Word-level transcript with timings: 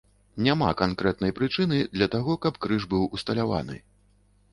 Няма 0.45 0.69
канкрэтнай 0.79 1.33
прычыны 1.39 1.77
для 1.97 2.07
таго, 2.15 2.37
каб 2.47 2.57
крыж 2.65 2.87
быў 2.95 3.05
усталяваны. 3.19 3.77